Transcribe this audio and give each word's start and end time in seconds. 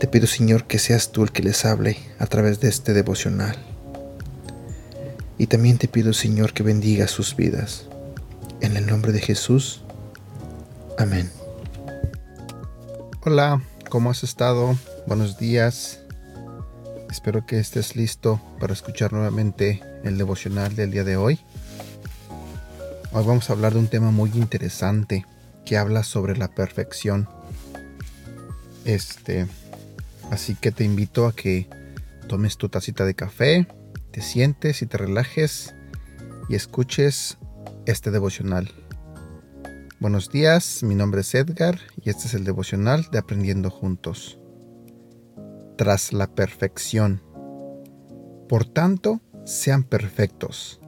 Te 0.00 0.06
pido, 0.06 0.28
Señor, 0.28 0.64
que 0.68 0.78
seas 0.78 1.10
tú 1.10 1.24
el 1.24 1.32
que 1.32 1.42
les 1.42 1.64
hable 1.64 1.98
a 2.20 2.26
través 2.26 2.60
de 2.60 2.68
este 2.68 2.92
devocional. 2.92 3.56
Y 5.38 5.48
también 5.48 5.76
te 5.76 5.88
pido, 5.88 6.12
Señor, 6.12 6.52
que 6.52 6.62
bendiga 6.62 7.08
sus 7.08 7.34
vidas. 7.34 7.86
En 8.60 8.76
el 8.76 8.86
nombre 8.86 9.10
de 9.10 9.20
Jesús. 9.20 9.82
Amén. 10.98 11.28
Hola, 13.24 13.60
¿cómo 13.88 14.10
has 14.10 14.22
estado? 14.22 14.78
Buenos 15.08 15.36
días. 15.36 15.98
Espero 17.10 17.44
que 17.44 17.58
estés 17.58 17.96
listo 17.96 18.40
para 18.60 18.74
escuchar 18.74 19.12
nuevamente 19.12 19.82
el 20.04 20.16
devocional 20.16 20.76
del 20.76 20.92
día 20.92 21.02
de 21.02 21.16
hoy. 21.16 21.40
Hoy 23.10 23.24
vamos 23.24 23.50
a 23.50 23.52
hablar 23.52 23.72
de 23.72 23.80
un 23.80 23.88
tema 23.88 24.12
muy 24.12 24.30
interesante 24.34 25.26
que 25.64 25.76
habla 25.76 26.04
sobre 26.04 26.36
la 26.36 26.46
perfección. 26.46 27.28
Este, 28.84 29.48
así 30.30 30.54
que 30.54 30.72
te 30.72 30.84
invito 30.84 31.26
a 31.26 31.34
que 31.34 31.68
tomes 32.28 32.56
tu 32.56 32.68
tacita 32.68 33.04
de 33.04 33.14
café, 33.14 33.66
te 34.10 34.20
sientes 34.20 34.82
y 34.82 34.86
te 34.86 34.98
relajes 34.98 35.74
y 36.48 36.54
escuches 36.54 37.38
este 37.86 38.10
devocional. 38.10 38.70
Buenos 40.00 40.30
días, 40.30 40.82
mi 40.82 40.94
nombre 40.94 41.22
es 41.22 41.34
Edgar 41.34 41.78
y 42.02 42.10
este 42.10 42.26
es 42.28 42.34
el 42.34 42.44
devocional 42.44 43.08
de 43.10 43.18
Aprendiendo 43.18 43.70
Juntos. 43.70 44.38
Tras 45.76 46.12
la 46.12 46.26
perfección. 46.26 47.22
Por 48.48 48.64
tanto, 48.64 49.20
sean 49.44 49.82
perfectos 49.82 50.80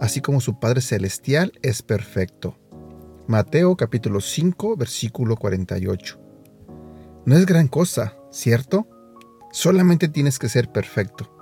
así 0.00 0.20
como 0.20 0.40
su 0.40 0.58
Padre 0.58 0.80
Celestial 0.80 1.52
es 1.62 1.82
perfecto. 1.82 2.58
Mateo 3.26 3.76
capítulo 3.76 4.20
5 4.20 4.76
versículo 4.76 5.36
48. 5.36 6.20
No 7.24 7.36
es 7.36 7.46
gran 7.46 7.68
cosa, 7.68 8.16
¿cierto? 8.36 8.86
Solamente 9.50 10.08
tienes 10.08 10.38
que 10.38 10.50
ser 10.50 10.70
perfecto, 10.70 11.34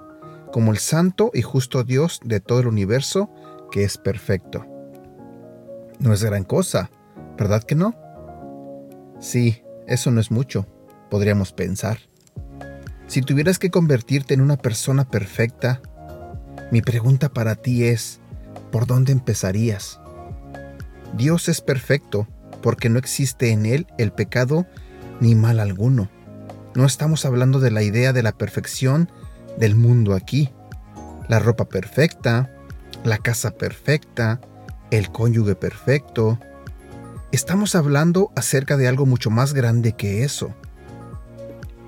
como 0.53 0.71
el 0.71 0.79
santo 0.79 1.33
y 1.35 1.43
justo 1.43 1.83
Dios 1.83 2.21
de 2.25 2.39
todo 2.39 2.61
el 2.61 2.69
universo 2.69 3.31
que 3.73 3.83
es 3.83 3.99
perfecto. 3.99 4.65
No 5.99 6.13
es 6.13 6.23
gran 6.23 6.45
cosa, 6.45 6.91
¿verdad 7.37 7.65
que 7.65 7.75
no? 7.75 7.97
Sí, 9.19 9.63
eso 9.89 10.13
no 10.13 10.21
es 10.21 10.31
mucho, 10.31 10.67
podríamos 11.11 11.53
pensar. 11.53 11.99
Si 13.09 13.23
tuvieras 13.23 13.59
que 13.59 13.71
convertirte 13.71 14.33
en 14.33 14.41
una 14.41 14.57
persona 14.57 15.05
perfecta, 15.11 15.83
mi 16.71 16.81
pregunta 16.81 17.29
para 17.29 17.57
ti 17.57 17.85
es, 17.85 18.21
¿por 18.71 18.87
dónde 18.87 19.11
empezarías? 19.11 20.01
Dios 21.17 21.49
es 21.49 21.61
perfecto 21.61 22.29
porque 22.63 22.89
no 22.89 23.01
existe 23.01 23.51
en 23.51 23.67
Él 23.67 23.87
el 23.99 24.13
pecado 24.13 24.67
ni 25.21 25.35
mal 25.35 25.59
alguno. 25.59 26.09
No 26.75 26.87
estamos 26.87 27.25
hablando 27.25 27.61
de 27.61 27.71
la 27.71 27.83
idea 27.85 28.13
de 28.13 28.25
la 28.25 28.33
perfección 28.33 29.09
del 29.57 29.77
mundo 29.77 30.13
aquí. 30.13 30.53
La 31.29 31.39
ropa 31.39 31.67
perfecta, 31.67 32.51
la 33.05 33.19
casa 33.19 33.53
perfecta, 33.53 34.41
el 34.91 35.13
cónyuge 35.13 35.55
perfecto. 35.55 36.41
Estamos 37.31 37.77
hablando 37.77 38.33
acerca 38.35 38.77
de 38.77 38.89
algo 38.89 39.07
mucho 39.07 39.31
más 39.31 39.55
grande 39.55 39.93
que 39.93 40.25
eso. 40.25 40.53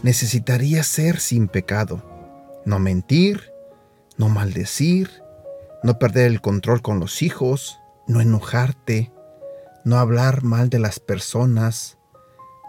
Necesitaría 0.05 0.85
ser 0.85 1.19
sin 1.19 1.49
pecado, 1.49 2.63
no 2.65 2.79
mentir, 2.79 3.51
no 4.17 4.29
maldecir, 4.29 5.11
no 5.83 5.99
perder 5.99 6.27
el 6.29 6.41
control 6.41 6.81
con 6.81 7.01
los 7.01 7.23
hijos, 7.23 7.81
no 8.07 8.21
enojarte, 8.21 9.11
no 9.85 9.99
hablar 9.99 10.45
mal 10.45 10.71
de 10.71 10.79
las 10.79 11.01
personas, 11.01 11.99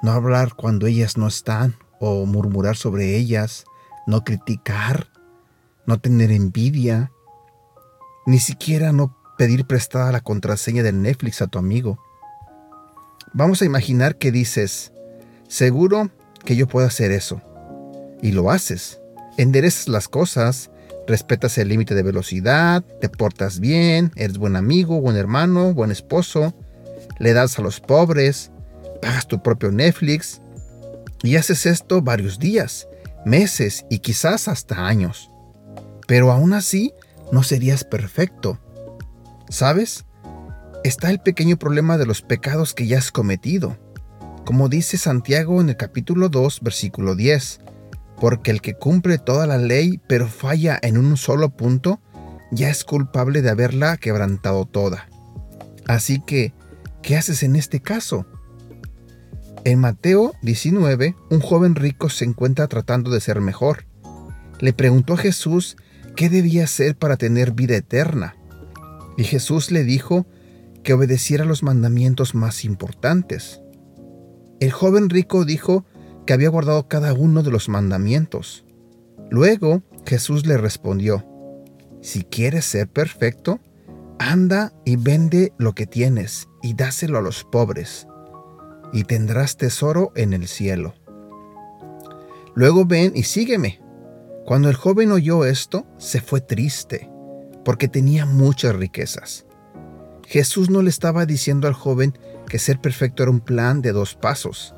no 0.01 0.13
hablar 0.13 0.55
cuando 0.55 0.87
ellas 0.87 1.15
no 1.15 1.27
están 1.27 1.75
o 1.99 2.25
murmurar 2.25 2.75
sobre 2.75 3.15
ellas, 3.15 3.65
no 4.05 4.23
criticar, 4.23 5.07
no 5.85 5.99
tener 5.99 6.31
envidia, 6.31 7.11
ni 8.25 8.39
siquiera 8.39 8.91
no 8.91 9.17
pedir 9.37 9.65
prestada 9.65 10.11
la 10.11 10.21
contraseña 10.21 10.83
del 10.83 11.01
Netflix 11.01 11.41
a 11.41 11.47
tu 11.47 11.59
amigo. 11.59 11.99
Vamos 13.33 13.61
a 13.61 13.65
imaginar 13.65 14.17
que 14.17 14.31
dices, 14.31 14.91
seguro 15.47 16.09
que 16.43 16.55
yo 16.55 16.67
puedo 16.67 16.87
hacer 16.87 17.11
eso. 17.11 17.41
Y 18.21 18.31
lo 18.31 18.49
haces. 18.49 18.99
Enderezas 19.37 19.87
las 19.87 20.07
cosas, 20.07 20.71
respetas 21.07 21.57
el 21.57 21.67
límite 21.67 21.93
de 21.93 22.03
velocidad, 22.03 22.83
te 22.99 23.09
portas 23.09 23.59
bien, 23.59 24.11
eres 24.15 24.37
buen 24.37 24.55
amigo, 24.55 24.99
buen 24.99 25.15
hermano, 25.15 25.73
buen 25.73 25.91
esposo, 25.91 26.53
le 27.19 27.33
das 27.33 27.59
a 27.59 27.61
los 27.61 27.79
pobres, 27.79 28.51
pagas 29.01 29.27
tu 29.27 29.41
propio 29.43 29.71
Netflix 29.71 30.41
y 31.23 31.35
haces 31.35 31.65
esto 31.65 32.01
varios 32.01 32.39
días, 32.39 32.87
meses 33.25 33.85
y 33.89 33.99
quizás 33.99 34.47
hasta 34.47 34.87
años. 34.87 35.31
Pero 36.07 36.31
aún 36.31 36.53
así 36.53 36.93
no 37.31 37.43
serías 37.43 37.83
perfecto. 37.83 38.59
¿Sabes? 39.49 40.05
Está 40.83 41.09
el 41.09 41.19
pequeño 41.19 41.57
problema 41.57 41.97
de 41.97 42.05
los 42.05 42.21
pecados 42.21 42.73
que 42.73 42.87
ya 42.87 42.99
has 42.99 43.11
cometido. 43.11 43.77
Como 44.45 44.69
dice 44.69 44.97
Santiago 44.97 45.59
en 45.59 45.69
el 45.69 45.77
capítulo 45.77 46.29
2, 46.29 46.61
versículo 46.61 47.15
10, 47.15 47.59
porque 48.19 48.51
el 48.51 48.61
que 48.61 48.75
cumple 48.75 49.17
toda 49.17 49.45
la 49.45 49.57
ley 49.57 49.99
pero 50.07 50.27
falla 50.27 50.79
en 50.81 50.97
un 50.97 51.17
solo 51.17 51.49
punto, 51.49 51.99
ya 52.51 52.69
es 52.69 52.83
culpable 52.83 53.41
de 53.41 53.49
haberla 53.49 53.97
quebrantado 53.97 54.65
toda. 54.65 55.09
Así 55.87 56.21
que, 56.21 56.53
¿qué 57.01 57.17
haces 57.17 57.43
en 57.43 57.55
este 57.55 57.81
caso? 57.81 58.25
En 59.67 59.81
Mateo 59.81 60.33
19, 60.43 61.17
un 61.29 61.41
joven 61.41 61.75
rico 61.75 62.07
se 62.07 62.23
encuentra 62.23 62.67
tratando 62.67 63.11
de 63.11 63.19
ser 63.19 63.41
mejor. 63.41 63.85
Le 64.61 64.71
preguntó 64.71 65.15
a 65.15 65.17
Jesús 65.17 65.75
qué 66.15 66.29
debía 66.29 66.63
hacer 66.63 66.95
para 66.95 67.17
tener 67.17 67.51
vida 67.51 67.75
eterna. 67.75 68.37
Y 69.17 69.25
Jesús 69.25 69.69
le 69.71 69.83
dijo 69.83 70.25
que 70.83 70.93
obedeciera 70.93 71.43
los 71.43 71.63
mandamientos 71.63 72.33
más 72.33 72.63
importantes. 72.63 73.59
El 74.61 74.71
joven 74.71 75.09
rico 75.09 75.43
dijo 75.43 75.83
que 76.25 76.31
había 76.31 76.47
guardado 76.47 76.87
cada 76.87 77.11
uno 77.11 77.43
de 77.43 77.51
los 77.51 77.67
mandamientos. 77.67 78.63
Luego 79.29 79.83
Jesús 80.05 80.45
le 80.45 80.55
respondió, 80.55 81.25
Si 82.01 82.23
quieres 82.23 82.63
ser 82.63 82.87
perfecto, 82.87 83.59
anda 84.17 84.71
y 84.85 84.95
vende 84.95 85.51
lo 85.57 85.75
que 85.75 85.87
tienes 85.87 86.47
y 86.63 86.73
dáselo 86.73 87.17
a 87.17 87.21
los 87.21 87.43
pobres, 87.43 88.07
y 88.93 89.03
tendrás 89.03 89.57
tesoro 89.57 90.11
en 90.15 90.33
el 90.33 90.47
cielo. 90.47 90.93
Luego 92.55 92.85
ven 92.85 93.13
y 93.15 93.23
sígueme. 93.23 93.81
Cuando 94.45 94.69
el 94.69 94.75
joven 94.75 95.11
oyó 95.11 95.45
esto, 95.45 95.85
se 95.97 96.21
fue 96.21 96.41
triste, 96.41 97.09
porque 97.65 97.87
tenía 97.87 98.25
muchas 98.25 98.75
riquezas. 98.75 99.45
Jesús 100.25 100.69
no 100.69 100.81
le 100.81 100.89
estaba 100.89 101.25
diciendo 101.25 101.67
al 101.67 101.73
joven 101.73 102.17
que 102.47 102.59
ser 102.59 102.79
perfecto 102.79 103.23
era 103.23 103.31
un 103.31 103.41
plan 103.41 103.81
de 103.81 103.91
dos 103.91 104.15
pasos, 104.15 104.73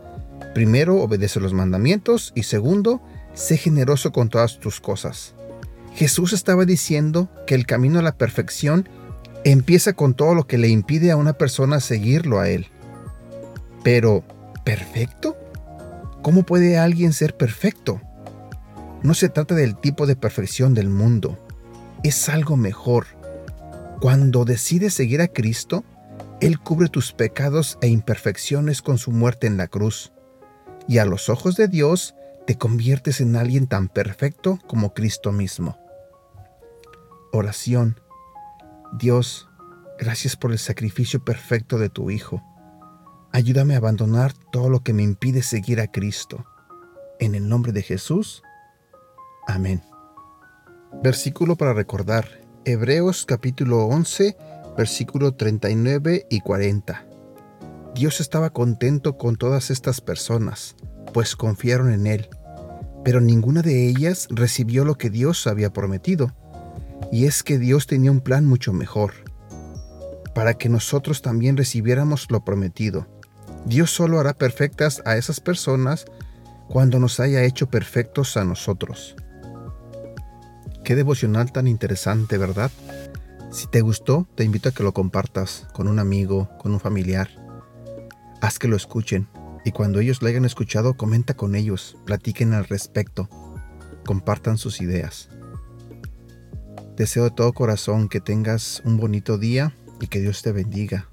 Primero, 0.53 0.97
obedece 0.97 1.39
los 1.39 1.53
mandamientos 1.53 2.31
y 2.35 2.43
segundo, 2.43 3.01
sé 3.33 3.57
generoso 3.57 4.11
con 4.11 4.29
todas 4.29 4.59
tus 4.59 4.79
cosas. 4.79 5.35
Jesús 5.93 6.33
estaba 6.33 6.65
diciendo 6.65 7.29
que 7.45 7.55
el 7.55 7.65
camino 7.65 7.99
a 7.99 8.03
la 8.03 8.17
perfección 8.17 8.89
empieza 9.43 9.93
con 9.93 10.13
todo 10.15 10.33
lo 10.33 10.47
que 10.47 10.57
le 10.57 10.69
impide 10.69 11.11
a 11.11 11.17
una 11.17 11.33
persona 11.33 11.79
seguirlo 11.79 12.39
a 12.39 12.49
Él. 12.49 12.67
Pero, 13.83 14.23
¿perfecto? 14.63 15.37
¿Cómo 16.21 16.43
puede 16.43 16.77
alguien 16.77 17.13
ser 17.13 17.35
perfecto? 17.37 18.01
No 19.03 19.13
se 19.13 19.29
trata 19.29 19.55
del 19.55 19.77
tipo 19.77 20.05
de 20.05 20.15
perfección 20.15 20.73
del 20.73 20.89
mundo, 20.89 21.37
es 22.03 22.29
algo 22.29 22.57
mejor. 22.57 23.07
Cuando 24.01 24.45
decides 24.45 24.93
seguir 24.93 25.21
a 25.21 25.27
Cristo, 25.27 25.83
Él 26.41 26.59
cubre 26.59 26.89
tus 26.89 27.13
pecados 27.13 27.77
e 27.81 27.87
imperfecciones 27.87 28.81
con 28.81 28.97
su 28.97 29.11
muerte 29.11 29.47
en 29.47 29.57
la 29.57 29.67
cruz 29.67 30.11
y 30.87 30.97
a 30.97 31.05
los 31.05 31.29
ojos 31.29 31.55
de 31.55 31.67
Dios 31.67 32.15
te 32.47 32.57
conviertes 32.57 33.21
en 33.21 33.35
alguien 33.35 33.67
tan 33.67 33.89
perfecto 33.89 34.59
como 34.67 34.93
Cristo 34.93 35.31
mismo. 35.31 35.77
Oración. 37.31 37.99
Dios, 38.97 39.47
gracias 39.99 40.35
por 40.35 40.51
el 40.51 40.57
sacrificio 40.57 41.23
perfecto 41.23 41.77
de 41.77 41.89
tu 41.89 42.09
Hijo. 42.09 42.41
Ayúdame 43.31 43.75
a 43.75 43.77
abandonar 43.77 44.33
todo 44.51 44.69
lo 44.69 44.81
que 44.81 44.91
me 44.91 45.03
impide 45.03 45.43
seguir 45.43 45.79
a 45.81 45.91
Cristo. 45.91 46.45
En 47.19 47.35
el 47.35 47.47
nombre 47.47 47.71
de 47.71 47.83
Jesús. 47.83 48.41
Amén. 49.47 49.83
Versículo 51.03 51.55
para 51.55 51.73
recordar. 51.73 52.27
Hebreos 52.65 53.25
capítulo 53.25 53.85
11, 53.85 54.35
versículo 54.75 55.35
39 55.35 56.25
y 56.29 56.41
40. 56.41 57.05
Dios 57.93 58.19
estaba 58.19 58.49
contento 58.49 59.17
con 59.17 59.35
todas 59.35 59.69
estas 59.69 60.01
personas, 60.01 60.75
pues 61.13 61.35
confiaron 61.35 61.91
en 61.91 62.07
Él, 62.07 62.29
pero 63.03 63.21
ninguna 63.21 63.61
de 63.61 63.87
ellas 63.87 64.27
recibió 64.29 64.85
lo 64.85 64.95
que 64.95 65.09
Dios 65.09 65.45
había 65.47 65.71
prometido, 65.71 66.33
y 67.11 67.25
es 67.25 67.43
que 67.43 67.59
Dios 67.59 67.87
tenía 67.87 68.11
un 68.11 68.21
plan 68.21 68.45
mucho 68.45 68.73
mejor, 68.73 69.13
para 70.33 70.55
que 70.55 70.69
nosotros 70.69 71.21
también 71.21 71.57
recibiéramos 71.57 72.29
lo 72.29 72.43
prometido. 72.43 73.07
Dios 73.65 73.91
solo 73.91 74.19
hará 74.19 74.33
perfectas 74.33 75.01
a 75.05 75.17
esas 75.17 75.39
personas 75.39 76.05
cuando 76.67 76.99
nos 76.99 77.19
haya 77.19 77.43
hecho 77.43 77.69
perfectos 77.69 78.37
a 78.37 78.43
nosotros. 78.43 79.15
Qué 80.83 80.95
devocional 80.95 81.51
tan 81.51 81.67
interesante, 81.67 82.37
¿verdad? 82.37 82.71
Si 83.51 83.67
te 83.67 83.81
gustó, 83.81 84.27
te 84.35 84.43
invito 84.43 84.69
a 84.69 84.71
que 84.71 84.83
lo 84.83 84.93
compartas 84.93 85.67
con 85.73 85.87
un 85.87 85.99
amigo, 85.99 86.49
con 86.59 86.71
un 86.71 86.79
familiar. 86.79 87.29
Haz 88.41 88.59
que 88.59 88.67
lo 88.67 88.75
escuchen 88.75 89.27
y 89.65 89.71
cuando 89.71 89.99
ellos 89.99 90.21
lo 90.21 90.29
hayan 90.29 90.45
escuchado, 90.45 90.95
comenta 90.95 91.33
con 91.33 91.55
ellos, 91.55 91.97
platiquen 92.05 92.53
al 92.53 92.65
respecto, 92.65 93.29
compartan 94.05 94.57
sus 94.57 94.81
ideas. 94.81 95.29
Deseo 96.95 97.25
de 97.25 97.31
todo 97.31 97.53
corazón 97.53 98.09
que 98.09 98.19
tengas 98.19 98.81
un 98.85 98.97
bonito 98.97 99.37
día 99.37 99.73
y 99.99 100.07
que 100.07 100.19
Dios 100.21 100.41
te 100.41 100.51
bendiga. 100.51 101.09